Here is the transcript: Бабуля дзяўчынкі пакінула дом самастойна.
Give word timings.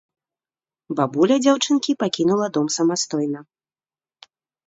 Бабуля 0.99 1.35
дзяўчынкі 1.47 1.91
пакінула 2.03 2.47
дом 2.55 2.67
самастойна. 2.79 3.39